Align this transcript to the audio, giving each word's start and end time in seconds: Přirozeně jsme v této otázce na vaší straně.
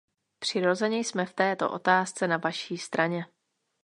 Přirozeně 0.39 0.97
jsme 0.99 1.25
v 1.25 1.33
této 1.33 1.71
otázce 1.71 2.27
na 2.27 2.37
vaší 2.37 2.77
straně. 2.77 3.25